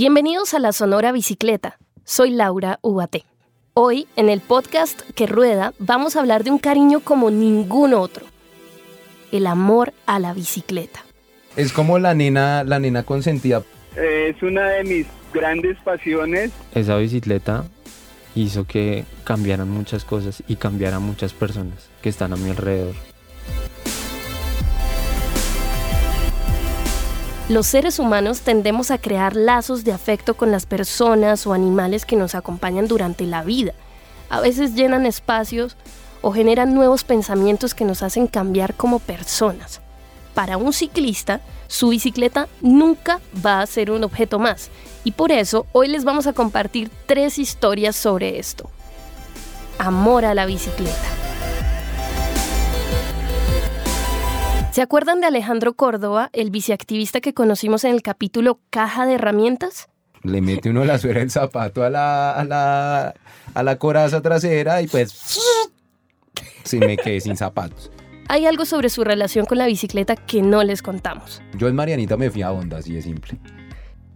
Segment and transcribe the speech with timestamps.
[0.00, 1.76] Bienvenidos a la Sonora Bicicleta.
[2.04, 3.26] Soy Laura Ubaté.
[3.74, 8.24] Hoy, en el podcast que rueda, vamos a hablar de un cariño como ningún otro.
[9.30, 11.04] El amor a la bicicleta.
[11.54, 13.62] Es como la nena, la nena consentida.
[13.94, 16.50] Es una de mis grandes pasiones.
[16.74, 17.66] Esa bicicleta
[18.34, 22.94] hizo que cambiaran muchas cosas y cambiaran muchas personas que están a mi alrededor.
[27.50, 32.14] Los seres humanos tendemos a crear lazos de afecto con las personas o animales que
[32.14, 33.72] nos acompañan durante la vida.
[34.28, 35.76] A veces llenan espacios
[36.22, 39.80] o generan nuevos pensamientos que nos hacen cambiar como personas.
[40.32, 44.70] Para un ciclista, su bicicleta nunca va a ser un objeto más.
[45.02, 48.70] Y por eso hoy les vamos a compartir tres historias sobre esto.
[49.76, 51.29] Amor a la bicicleta.
[54.80, 59.90] ¿Se acuerdan de Alejandro Córdoba, el biciactivista que conocimos en el capítulo Caja de Herramientas?
[60.22, 63.14] Le mete uno la suera del zapato a la, a la,
[63.52, 65.38] a la coraza trasera y pues
[66.62, 67.90] se me quedé sin zapatos.
[68.28, 71.42] Hay algo sobre su relación con la bicicleta que no les contamos.
[71.58, 73.38] Yo en Marianita me fui a onda, así de simple.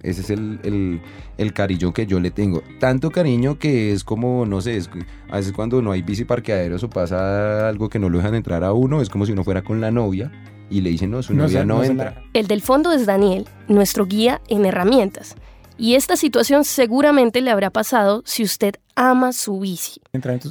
[0.05, 1.01] Ese es el, el,
[1.39, 2.63] el, cariño que yo le tengo.
[2.79, 4.91] Tanto cariño que es como, no sé, es,
[5.31, 8.63] a veces cuando no hay bici parqueaderos o pasa algo que no lo dejan entrar
[8.65, 10.31] a uno, es como si uno fuera con la novia
[10.69, 12.23] y le dicen, no, su novia no, entra.
[12.35, 15.37] El del fondo es Daniel, nuestro guía en herramientas.
[15.77, 20.01] Y esta situación seguramente le habrá pasado si usted ama su bici.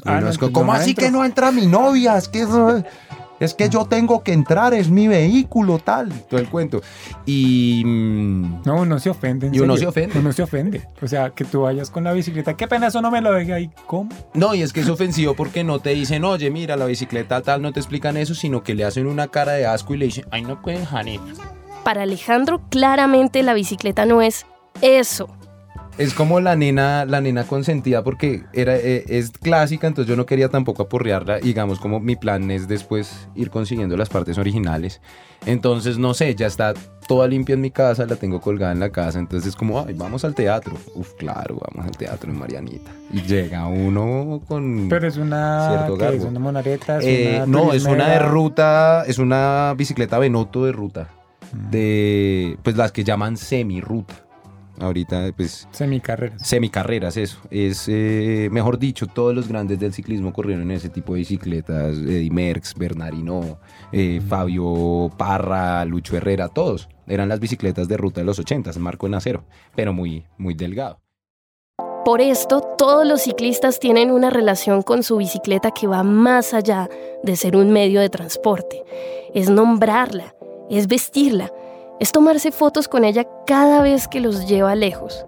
[0.05, 2.17] Ah, ¿Cómo así que no entra mi novia?
[2.17, 2.83] Es que eso
[3.39, 6.81] es que yo tengo que entrar, es mi vehículo, tal, todo el cuento.
[7.25, 7.83] Y...
[7.85, 9.49] Mm, no, no se ofende.
[9.51, 10.19] Y uno se ofende.
[10.19, 10.87] Uno se ofende.
[11.01, 13.53] O sea, que tú vayas con la bicicleta, qué pena eso no me lo deje
[13.53, 14.09] ahí, ¿cómo?
[14.33, 17.61] No, y es que es ofensivo porque no te dicen, oye, mira, la bicicleta tal,
[17.61, 20.25] no te explican eso, sino que le hacen una cara de asco y le dicen,
[20.31, 21.33] ay, no pueden Janine.
[21.83, 24.45] Para Alejandro, claramente la bicicleta no es
[24.81, 25.27] eso
[25.97, 30.25] es como la nena, la nena consentida porque era, eh, es clásica, entonces yo no
[30.25, 31.39] quería tampoco aporrearla.
[31.39, 35.01] Digamos, como mi plan es después ir consiguiendo las partes originales.
[35.45, 36.73] Entonces, no sé, ya está
[37.07, 39.19] toda limpia en mi casa, la tengo colgada en la casa.
[39.19, 40.73] Entonces es como, ay, vamos al teatro.
[40.95, 42.91] Uf, claro, vamos al teatro en Marianita.
[43.11, 44.87] Y llega uno con.
[44.89, 45.69] Pero es una.
[45.69, 46.17] Cierto garbo.
[46.17, 46.99] ¿Es una monareta?
[47.01, 51.09] Eh, no, es una de ruta, es una bicicleta Benoto de ruta.
[51.51, 51.69] Mm.
[51.69, 54.23] De, pues las que llaman semi-ruta
[54.79, 55.67] ahorita pues...
[55.71, 56.47] Semicarreras.
[56.47, 57.39] Semicarreras, eso.
[57.49, 61.97] Es, eh, mejor dicho, todos los grandes del ciclismo corrieron en ese tipo de bicicletas.
[61.97, 63.59] Eddie Merckx, Bernardino,
[63.91, 66.89] eh, Fabio Parra, Lucho Herrera, todos.
[67.07, 69.43] Eran las bicicletas de ruta de los 80, marco en acero,
[69.75, 70.99] pero muy, muy delgado.
[72.05, 76.89] Por esto, todos los ciclistas tienen una relación con su bicicleta que va más allá
[77.23, 78.83] de ser un medio de transporte.
[79.33, 80.35] Es nombrarla,
[80.69, 81.49] es vestirla,
[81.99, 85.25] es tomarse fotos con ella cada vez que los lleva lejos.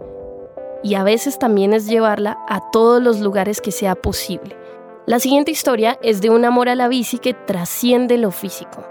[0.84, 4.56] Y a veces también es llevarla a todos los lugares que sea posible.
[5.08, 8.84] La siguiente historia es de un amor a la bici que trasciende lo físico.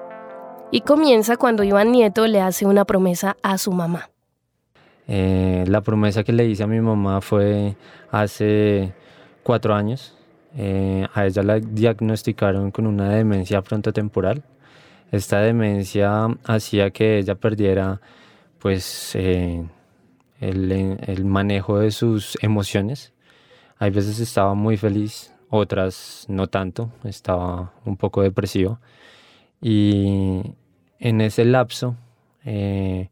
[0.71, 4.11] Y comienza cuando Iván Nieto le hace una promesa a su mamá.
[5.07, 7.77] Eh, la promesa que le hice a mi mamá fue
[8.11, 8.93] hace
[9.43, 10.17] cuatro años.
[10.57, 14.43] Eh, a ella la diagnosticaron con una demencia frontotemporal.
[15.15, 18.01] Esta demencia hacía que ella perdiera
[18.59, 19.65] pues eh,
[20.41, 23.13] el, manejo de sus emociones.
[23.79, 28.81] Hay veces estaba muy feliz, otras no tanto, estaba un poco depresivo.
[29.61, 30.43] Y
[30.99, 31.95] en ese lapso,
[32.45, 33.09] eh,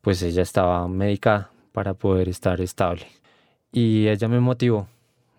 [0.00, 3.06] pues ella estaba medicada para poder estar estable.
[3.70, 4.88] Y ella me motivó,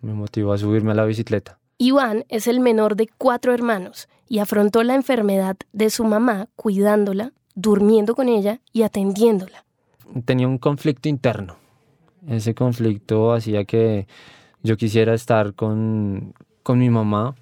[0.04, 1.58] me motivó a subirme a la bicicleta.
[1.78, 7.34] Iván es el menor de cuatro hermanos y afrontó la enfermedad de su mamá cuidándola,
[7.54, 9.66] durmiendo con ella y atendiéndola.
[10.24, 11.58] Tenía un conflicto interno.
[12.28, 14.08] Ese conflicto hacía que
[14.64, 16.34] yo quisiera estar con,
[16.68, 17.36] mi mamá,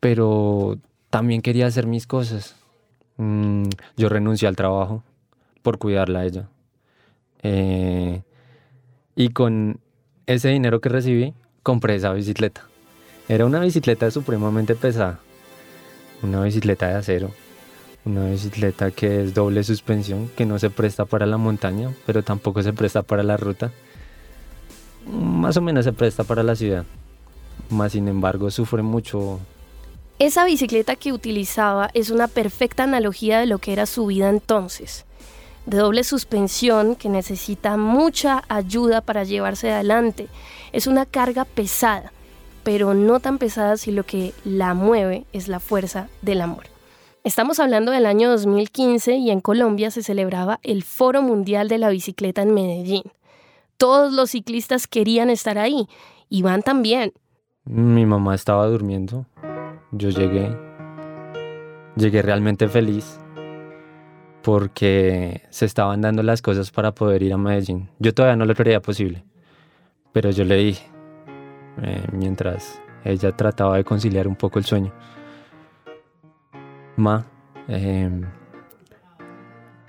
[0.00, 0.76] pero
[1.08, 2.56] también quería hacer mis cosas.
[3.16, 5.04] Mm, yo renuncié al trabajo
[5.62, 6.48] por cuidarla a ella.
[7.42, 8.22] Eh,
[9.14, 9.78] y con
[10.26, 11.32] ese dinero que recibí,
[11.62, 12.66] compré esa bicicleta.
[13.32, 15.18] Era una bicicleta supremamente pesada,
[16.22, 17.30] una bicicleta de acero,
[18.04, 22.62] una bicicleta que es doble suspensión, que no se presta para la montaña, pero tampoco
[22.62, 23.72] se presta para la ruta.
[25.10, 26.84] Más o menos se presta para la ciudad,
[27.70, 29.40] más sin embargo sufre mucho.
[30.18, 35.06] Esa bicicleta que utilizaba es una perfecta analogía de lo que era su vida entonces
[35.64, 40.26] de doble suspensión que necesita mucha ayuda para llevarse adelante.
[40.72, 42.12] Es una carga pesada
[42.62, 46.64] pero no tan pesada si lo que la mueve es la fuerza del amor.
[47.24, 51.88] Estamos hablando del año 2015 y en Colombia se celebraba el Foro Mundial de la
[51.90, 53.04] Bicicleta en Medellín.
[53.76, 55.88] todos los ciclistas querían estar ahí.
[56.28, 57.12] Iván también.
[57.64, 59.26] Mi mamá estaba durmiendo.
[59.90, 60.56] Yo llegué.
[61.96, 63.18] Llegué realmente feliz
[64.42, 67.88] porque se estaban dando las cosas para poder ir a Medellín.
[67.98, 69.24] Yo todavía no lo creía posible,
[70.12, 70.91] pero yo le dije,
[71.80, 74.92] eh, mientras ella trataba de conciliar un poco el sueño,
[76.96, 77.24] Ma,
[77.68, 78.22] em,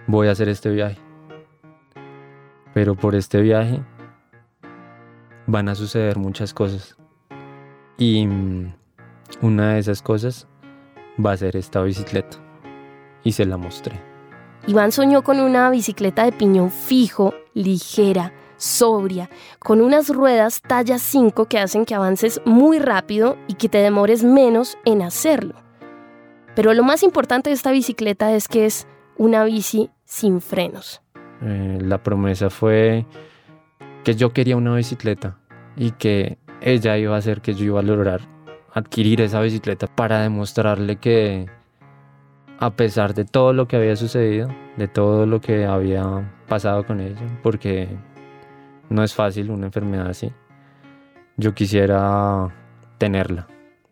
[0.07, 0.97] voy a hacer este viaje,
[2.73, 3.81] pero por este viaje
[5.47, 6.97] van a suceder muchas cosas.
[7.97, 8.73] Y mm,
[9.41, 10.47] una de esas cosas
[11.23, 12.37] va a ser esta bicicleta.
[13.23, 13.99] Y se la mostré.
[14.67, 18.33] Iván soñó con una bicicleta de piñón fijo, ligera,
[18.63, 19.29] sobria,
[19.59, 24.23] con unas ruedas talla 5 que hacen que avances muy rápido y que te demores
[24.23, 25.55] menos en hacerlo.
[26.55, 28.87] Pero lo más importante de esta bicicleta es que es
[29.17, 31.01] una bici sin frenos.
[31.41, 33.05] Eh, la promesa fue
[34.03, 35.37] que yo quería una bicicleta
[35.75, 38.21] y que ella iba a hacer que yo iba a lograr
[38.73, 41.47] adquirir esa bicicleta para demostrarle que
[42.59, 46.99] a pesar de todo lo que había sucedido, de todo lo que había pasado con
[46.99, 47.89] ella, porque
[48.89, 50.31] no es fácil una enfermedad así,
[51.37, 52.53] yo quisiera
[52.97, 53.47] tenerla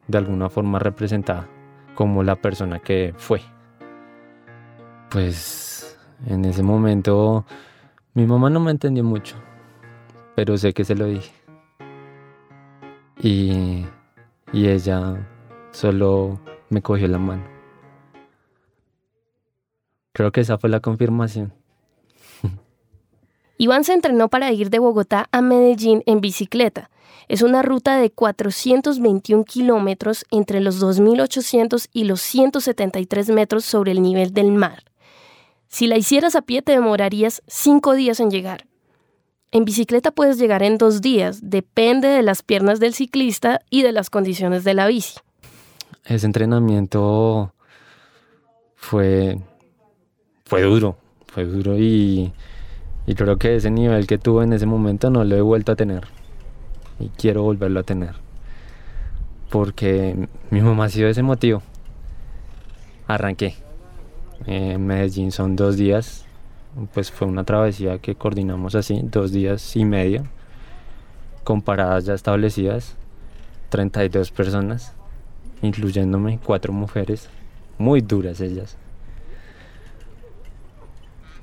[0.07, 1.47] de alguna forma representada
[1.95, 3.41] como la persona que fue.
[5.09, 7.45] Pues en ese momento
[8.13, 9.35] mi mamá no me entendió mucho,
[10.35, 11.33] pero sé que se lo dije.
[13.21, 13.85] Y,
[14.51, 15.27] y ella
[15.71, 16.39] solo
[16.69, 17.43] me cogió la mano.
[20.13, 21.53] Creo que esa fue la confirmación.
[23.61, 26.89] Iván se entrenó para ir de Bogotá a Medellín en bicicleta.
[27.27, 34.01] Es una ruta de 421 kilómetros entre los 2.800 y los 173 metros sobre el
[34.01, 34.83] nivel del mar.
[35.67, 38.65] Si la hicieras a pie te demorarías cinco días en llegar.
[39.51, 43.91] En bicicleta puedes llegar en dos días, depende de las piernas del ciclista y de
[43.91, 45.19] las condiciones de la bici.
[46.05, 47.53] Ese entrenamiento
[48.75, 49.37] fue,
[50.45, 50.97] fue duro,
[51.27, 52.33] fue duro y,
[53.11, 55.75] y creo que ese nivel que tuve en ese momento no lo he vuelto a
[55.75, 56.05] tener
[56.97, 58.15] y quiero volverlo a tener
[59.49, 61.61] porque mi mamá ha sido ese motivo.
[63.05, 63.55] Arranqué.
[64.45, 66.25] En Medellín son dos días,
[66.93, 70.23] pues fue una travesía que coordinamos así, dos días y medio,
[71.43, 72.95] con paradas ya establecidas,
[73.69, 74.93] 32 personas,
[75.61, 77.29] incluyéndome, cuatro mujeres,
[77.77, 78.77] muy duras ellas.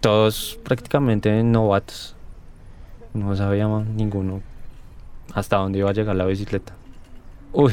[0.00, 2.14] Todos prácticamente novatos,
[3.14, 4.42] no sabíamos ninguno
[5.34, 6.72] hasta dónde iba a llegar la bicicleta.
[7.52, 7.72] Uy,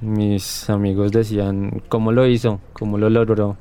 [0.00, 2.60] mis amigos decían, ¿cómo lo hizo?
[2.72, 3.56] ¿Cómo lo logró?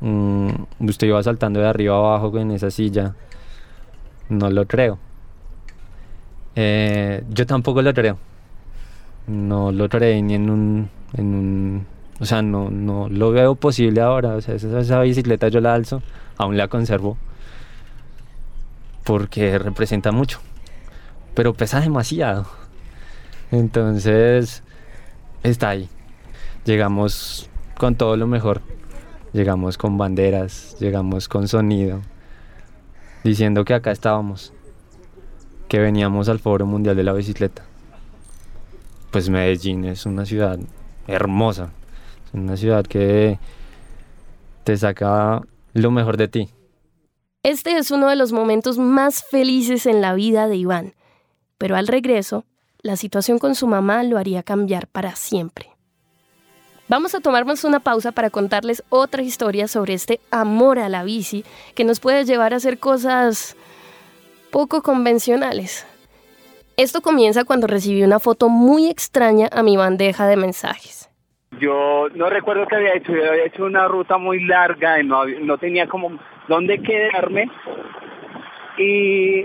[0.00, 0.50] Mm,
[0.80, 3.14] usted iba saltando de arriba abajo en esa silla.
[4.28, 4.98] No lo creo.
[6.54, 8.18] Eh, yo tampoco lo creo.
[9.26, 11.86] No lo creí ni en un,
[12.20, 14.36] o sea, no, no lo veo posible ahora.
[14.36, 16.02] O sea, esa bicicleta yo la alzo,
[16.36, 17.16] aún la conservo.
[19.04, 20.40] Porque representa mucho.
[21.34, 22.46] Pero pesa demasiado.
[23.50, 24.62] Entonces,
[25.42, 25.88] está ahí.
[26.64, 28.62] Llegamos con todo lo mejor.
[29.32, 32.00] Llegamos con banderas, llegamos con sonido,
[33.22, 34.52] diciendo que acá estábamos,
[35.68, 37.62] que veníamos al Foro Mundial de la Bicicleta.
[39.12, 40.58] Pues Medellín es una ciudad
[41.06, 41.70] hermosa,
[42.26, 43.38] es una ciudad que
[44.64, 45.42] te saca
[45.74, 46.50] lo mejor de ti.
[47.42, 50.92] Este es uno de los momentos más felices en la vida de Iván,
[51.56, 52.44] pero al regreso,
[52.82, 55.70] la situación con su mamá lo haría cambiar para siempre.
[56.88, 61.42] Vamos a tomarnos una pausa para contarles otra historia sobre este amor a la bici
[61.74, 63.56] que nos puede llevar a hacer cosas
[64.50, 65.86] poco convencionales.
[66.76, 71.08] Esto comienza cuando recibí una foto muy extraña a mi bandeja de mensajes.
[71.58, 75.24] Yo no recuerdo qué había hecho, yo había hecho una ruta muy larga y no,
[75.24, 76.18] no tenía como
[76.50, 77.48] dónde quedarme.
[78.76, 79.44] Y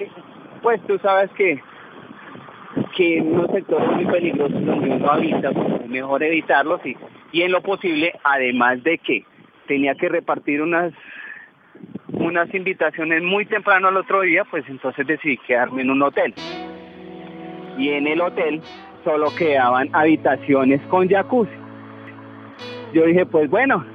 [0.62, 1.62] pues tú sabes que
[2.98, 6.98] que en unos sectores muy peligrosos donde uno habita, pues es mejor evitarlos y,
[7.32, 9.24] y en lo posible, además de que
[9.68, 10.94] tenía que repartir unas
[12.14, 16.34] unas invitaciones muy temprano al otro día, pues entonces decidí quedarme en un hotel.
[17.78, 18.62] Y en el hotel
[19.04, 21.52] solo quedaban habitaciones con jacuzzi.
[22.94, 23.86] Yo dije, pues bueno,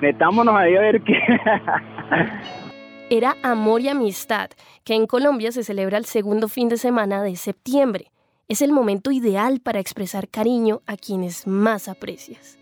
[0.00, 1.20] metámonos ahí a ver qué.
[3.10, 4.50] era Amor y Amistad,
[4.84, 8.06] que en Colombia se celebra el segundo fin de semana de septiembre.
[8.48, 12.58] Es el momento ideal para expresar cariño a quienes más aprecias.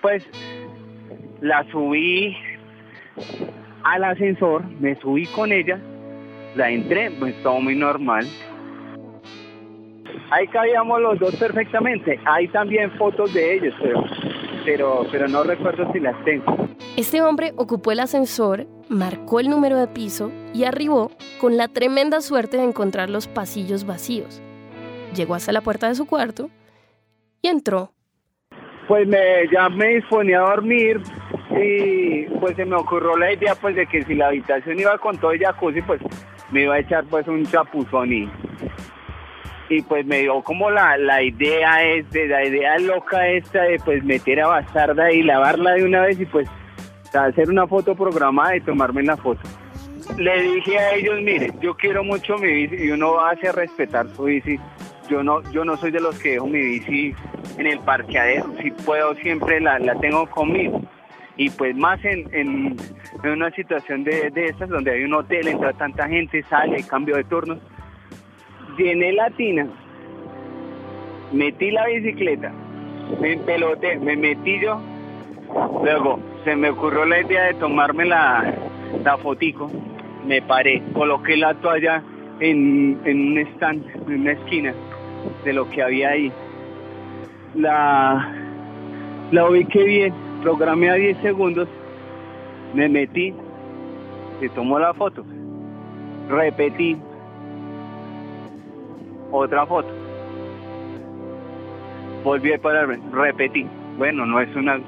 [0.00, 0.24] Pues
[1.40, 2.36] la subí
[3.82, 5.80] al ascensor, me subí con ella,
[6.54, 8.26] la entré, pues todo muy normal.
[10.30, 12.20] ahí cabíamos los dos perfectamente.
[12.24, 14.04] Hay también fotos de ellos, pero,
[14.66, 16.44] pero, pero no recuerdo si las tengo.
[16.96, 22.20] Este hombre ocupó el ascensor, marcó el número de piso y arribó con la tremenda
[22.20, 24.42] suerte de encontrar los pasillos vacíos.
[25.14, 26.50] Llegó hasta la puerta de su cuarto
[27.40, 27.92] y entró.
[28.88, 29.18] Pues me,
[29.50, 31.00] ya me disponía a dormir
[31.50, 35.16] y pues se me ocurrió la idea pues de que si la habitación iba con
[35.18, 36.00] todo el jacuzzi pues
[36.50, 38.28] me iba a echar pues un chapuzón y,
[39.68, 43.78] y pues me dio como la, la idea es de la idea loca esta de
[43.84, 46.48] pues meter a Bastarda y lavarla de una vez y pues
[47.12, 49.40] hacer una foto programada y tomarme la foto.
[50.18, 54.24] Le dije a ellos, mire, yo quiero mucho mi bici y uno hace respetar su
[54.24, 54.58] bici.
[55.08, 57.14] Yo no, yo no soy de los que dejo mi bici
[57.58, 58.52] en el parqueadero.
[58.62, 60.80] Si puedo, siempre la, la tengo conmigo.
[61.36, 62.76] Y pues más en, en,
[63.22, 67.16] en una situación de, de estas donde hay un hotel, entra tanta gente, sale, cambio
[67.16, 67.58] de turnos.
[68.76, 69.66] Llené la tina,
[71.32, 72.52] metí la bicicleta,
[73.20, 74.78] me empeloté, me metí yo.
[75.82, 78.54] Luego se me ocurrió la idea de tomarme la,
[79.02, 79.70] la fotico.
[80.26, 82.02] Me paré, coloqué la toalla
[82.40, 84.74] en, en un stand, en una esquina
[85.44, 86.32] de lo que había ahí.
[87.54, 88.30] La,
[89.30, 91.68] la ubiqué bien, programé a 10 segundos,
[92.74, 93.32] me metí,
[94.40, 95.24] se tomó la foto,
[96.28, 96.98] repetí,
[99.32, 99.88] otra foto,
[102.24, 103.66] volví a pararme, repetí.
[103.98, 104.78] Bueno, no es una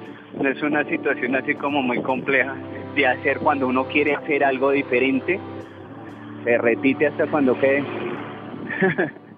[0.41, 2.55] no es una situación así como muy compleja
[2.95, 5.41] de hacer cuando uno quiere hacer algo diferente.
[6.45, 7.85] Se repite hasta cuando quede.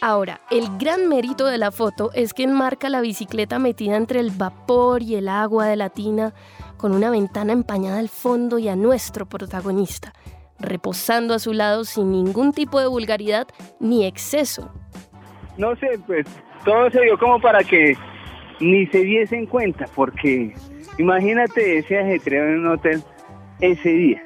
[0.00, 4.30] Ahora, el gran mérito de la foto es que enmarca la bicicleta metida entre el
[4.30, 6.34] vapor y el agua de la tina,
[6.76, 10.12] con una ventana empañada al fondo y a nuestro protagonista,
[10.58, 13.46] reposando a su lado sin ningún tipo de vulgaridad
[13.80, 14.72] ni exceso.
[15.56, 16.26] No sé, pues
[16.64, 17.96] todo se dio como para que
[18.60, 20.54] ni se diesen cuenta, porque
[20.98, 23.02] imagínate ese ajetreo en un hotel
[23.60, 24.22] ese día.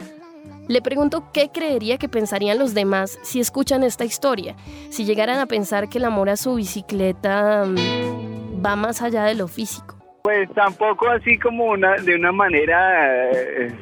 [0.69, 4.55] Le pregunto qué creería que pensarían los demás si escuchan esta historia,
[4.91, 9.35] si llegaran a pensar que el amor a su bicicleta mm, va más allá de
[9.35, 9.97] lo físico.
[10.23, 13.75] Pues tampoco así como una de una manera eh,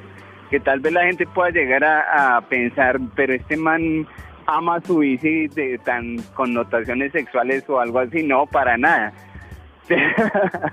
[0.50, 4.07] que tal vez la gente pueda llegar a, pensar, pero este man
[4.47, 9.12] ama su bici de tan connotaciones sexuales o algo así, no, para nada.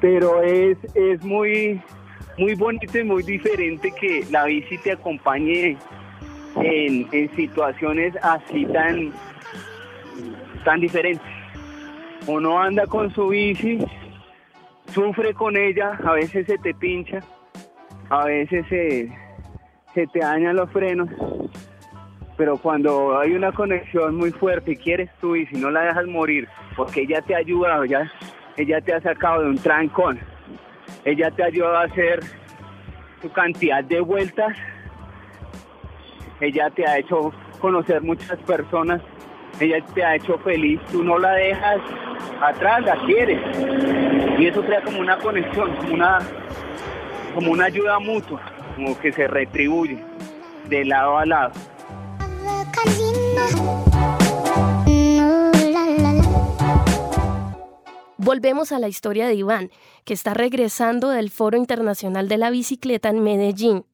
[0.00, 1.80] pero es, es muy,
[2.38, 5.76] muy bonito y muy diferente que la bici te acompañe
[6.56, 9.12] en, en situaciones así tan,
[10.64, 11.26] tan diferentes.
[12.26, 13.78] Uno anda con su bici,
[14.94, 17.20] sufre con ella, a veces se te pincha,
[18.10, 19.08] a veces se,
[19.94, 21.08] te dañan los frenos,
[22.36, 26.06] pero cuando hay una conexión muy fuerte y quieres tú y si no la dejas
[26.06, 28.10] morir, porque ella te ayuda, ya
[28.56, 30.18] ella te ha sacado de un trancón,
[31.04, 32.20] ella te ayuda a hacer
[33.22, 34.56] tu cantidad de vueltas,
[36.40, 39.00] ella te ha hecho conocer muchas personas,
[39.60, 41.78] ella te ha hecho feliz, tú no la dejas
[42.40, 43.40] atrás, la quieres.
[44.38, 46.18] Y eso crea como una conexión, como una,
[47.34, 48.40] como una ayuda mutua,
[48.74, 50.02] como que se retribuye
[50.68, 51.52] de lado a lado.
[58.16, 59.70] Volvemos a la historia de Iván,
[60.04, 63.86] que está regresando del Foro Internacional de la Bicicleta en Medellín.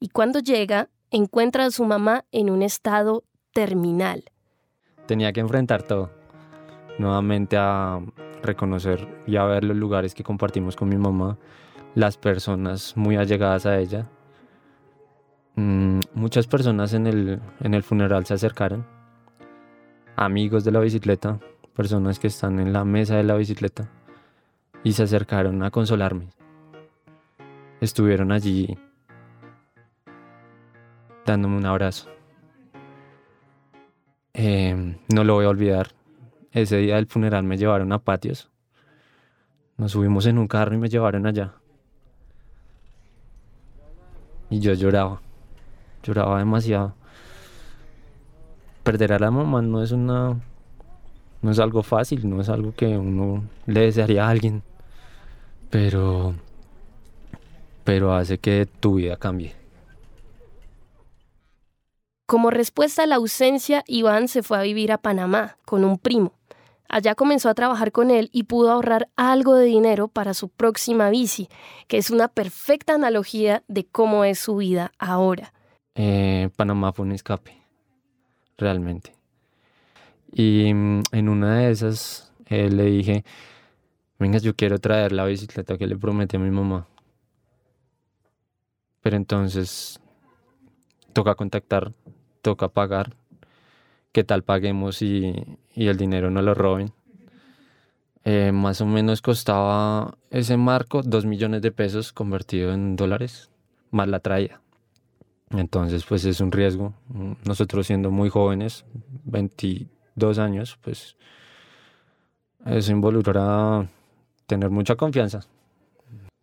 [0.00, 4.24] Y cuando llega, encuentra a su mamá en un estado terminal.
[5.06, 6.10] Tenía que enfrentar todo.
[6.98, 8.00] Nuevamente a
[8.42, 11.38] reconocer y a ver los lugares que compartimos con mi mamá,
[11.94, 14.08] las personas muy allegadas a ella.
[15.56, 18.86] Mm, muchas personas en el, en el funeral se acercaron,
[20.16, 21.38] amigos de la bicicleta,
[21.74, 23.88] personas que están en la mesa de la bicicleta
[24.84, 26.28] y se acercaron a consolarme.
[27.80, 28.78] Estuvieron allí
[31.26, 32.08] dándome un abrazo.
[34.34, 35.88] Eh, no lo voy a olvidar.
[36.52, 38.50] Ese día del funeral me llevaron a patios.
[39.76, 41.59] Nos subimos en un carro y me llevaron allá.
[44.50, 45.20] Y yo lloraba.
[46.02, 46.94] Lloraba demasiado.
[48.82, 50.36] Perder a la mamá no es una
[51.42, 54.62] no es algo fácil, no es algo que uno le desearía a alguien,
[55.70, 56.34] pero,
[57.84, 59.54] pero hace que tu vida cambie.
[62.26, 66.34] Como respuesta a la ausencia, Iván se fue a vivir a Panamá con un primo.
[66.92, 71.08] Allá comenzó a trabajar con él y pudo ahorrar algo de dinero para su próxima
[71.08, 71.48] bici,
[71.86, 75.52] que es una perfecta analogía de cómo es su vida ahora.
[75.94, 77.56] Eh, Panamá fue un escape,
[78.58, 79.14] realmente.
[80.32, 83.24] Y mm, en una de esas eh, le dije,
[84.18, 86.88] venga, yo quiero traer la bicicleta que le prometí a mi mamá.
[89.00, 90.00] Pero entonces
[91.12, 91.92] toca contactar,
[92.42, 93.16] toca pagar.
[94.12, 95.34] ¿Qué tal paguemos y,
[95.74, 96.92] y el dinero no lo roben?
[98.24, 103.50] Eh, más o menos costaba ese marco 2 millones de pesos convertido en dólares,
[103.90, 104.60] más la traía.
[105.50, 106.92] Entonces, pues es un riesgo.
[107.44, 108.84] Nosotros siendo muy jóvenes,
[109.24, 111.16] 22 años, pues
[112.66, 113.88] eso involucra
[114.46, 115.40] tener mucha confianza.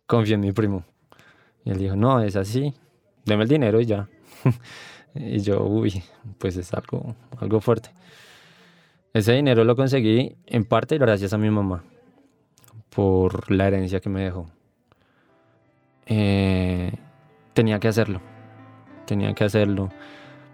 [0.06, 0.84] Confío en mi primo.
[1.64, 2.74] Y él dijo, no, es así,
[3.24, 4.08] deme el dinero y ya.
[5.18, 6.02] y yo, uy,
[6.38, 7.90] pues es algo, algo fuerte.
[9.12, 11.82] Ese dinero lo conseguí en parte gracias a mi mamá,
[12.90, 14.46] por la herencia que me dejó.
[16.06, 16.92] Eh,
[17.52, 18.20] tenía que hacerlo,
[19.06, 19.90] tenía que hacerlo,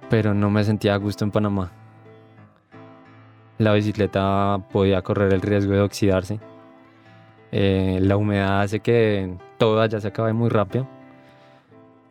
[0.08, 1.72] pero no me sentía a gusto en Panamá.
[3.58, 6.40] La bicicleta podía correr el riesgo de oxidarse.
[7.52, 10.88] Eh, la humedad hace que todo allá se acabe muy rápido.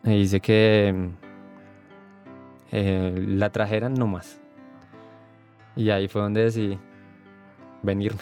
[0.03, 1.11] Me dice que
[2.75, 4.39] eh, la trajeran no más.
[5.75, 6.79] Y ahí fue donde decidí
[7.83, 8.19] venirme.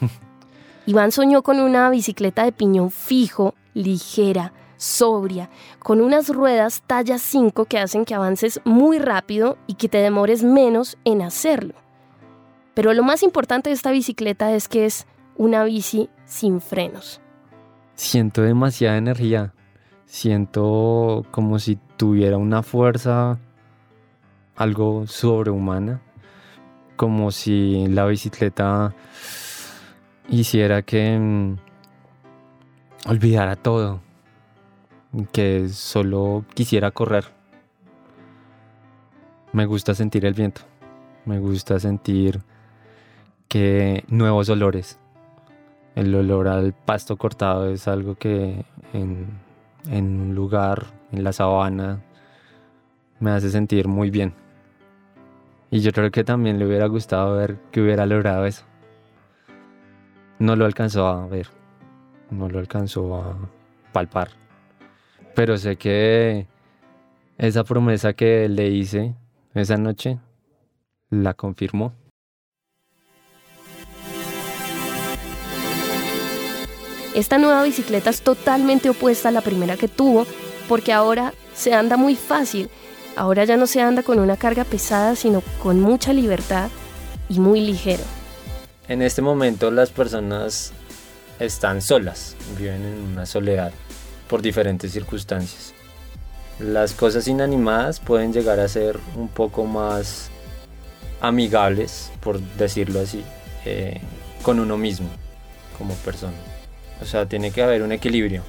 [0.86, 7.64] Iván soñó con una bicicleta de piñón fijo, ligera, sobria, con unas ruedas talla 5
[7.64, 11.72] que hacen que avances muy rápido y que te demores menos en hacerlo.
[12.74, 15.06] Pero lo más importante de esta bicicleta es que es
[15.36, 17.22] una bici sin frenos.
[17.94, 19.54] Siento demasiada energía.
[20.04, 23.38] Siento como si tuviera una fuerza
[24.56, 26.00] algo sobrehumana
[26.96, 28.94] como si la bicicleta
[30.28, 31.56] hiciera que mm,
[33.06, 34.00] olvidara todo,
[35.32, 37.24] que solo quisiera correr.
[39.52, 40.62] Me gusta sentir el viento,
[41.24, 42.40] me gusta sentir
[43.48, 44.98] que nuevos olores.
[45.94, 49.28] El olor al pasto cortado es algo que en,
[49.88, 52.02] en un lugar, en la sabana,
[53.20, 54.43] me hace sentir muy bien.
[55.74, 58.62] Y yo creo que también le hubiera gustado ver que hubiera logrado eso.
[60.38, 61.48] No lo alcanzó a ver,
[62.30, 63.36] no lo alcanzó a
[63.92, 64.28] palpar.
[65.34, 66.46] Pero sé que
[67.38, 69.16] esa promesa que le hice
[69.52, 70.20] esa noche
[71.10, 71.92] la confirmó.
[77.16, 80.24] Esta nueva bicicleta es totalmente opuesta a la primera que tuvo
[80.68, 82.70] porque ahora se anda muy fácil
[83.16, 86.68] Ahora ya no se anda con una carga pesada, sino con mucha libertad
[87.28, 88.02] y muy ligero.
[88.88, 90.72] En este momento las personas
[91.38, 93.72] están solas, viven en una soledad
[94.28, 95.72] por diferentes circunstancias.
[96.58, 100.30] Las cosas inanimadas pueden llegar a ser un poco más
[101.20, 103.24] amigables, por decirlo así,
[103.64, 104.00] eh,
[104.42, 105.08] con uno mismo
[105.78, 106.36] como persona.
[107.00, 108.42] O sea, tiene que haber un equilibrio.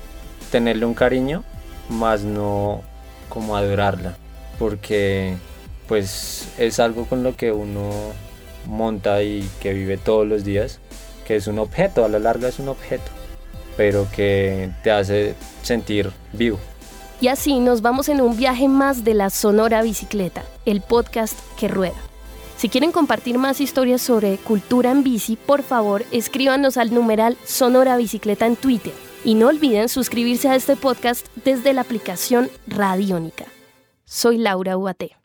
[0.51, 1.43] Tenerle un cariño,
[1.89, 2.81] más no
[3.29, 4.17] como adorarla
[4.57, 5.35] porque
[5.87, 7.91] pues es algo con lo que uno
[8.65, 10.79] monta y que vive todos los días,
[11.25, 13.11] que es un objeto, a la larga es un objeto,
[13.77, 16.59] pero que te hace sentir vivo.
[17.21, 21.67] Y así nos vamos en un viaje más de la Sonora Bicicleta, el podcast que
[21.67, 21.95] rueda.
[22.57, 27.97] Si quieren compartir más historias sobre cultura en bici, por favor escríbanos al numeral Sonora
[27.97, 28.93] Bicicleta en Twitter.
[29.23, 33.45] Y no olviden suscribirse a este podcast desde la aplicación Radiónica.
[34.05, 35.17] Soy Laura Uate.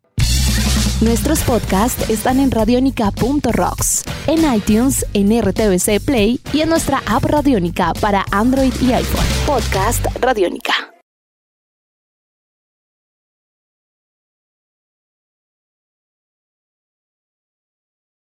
[1.00, 7.92] Nuestros podcasts están en radionica.rocks, en iTunes, en RTVC Play y en nuestra app Radionica
[8.00, 9.26] para Android y iPhone.
[9.46, 10.89] Podcast Radionica.